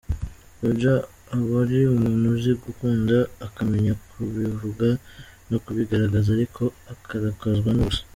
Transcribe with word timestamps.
Roger 0.61 0.97
aba 1.35 1.53
ari 1.63 1.77
umuntu 1.93 2.25
uzi 2.35 2.51
gukunda 2.63 3.17
akamenya 3.47 3.93
kubivuga 4.09 4.87
no 5.49 5.57
kubigaragaza, 5.63 6.27
ariko 6.37 6.63
akarakazwa 6.93 7.69
n’ubusa. 7.73 8.03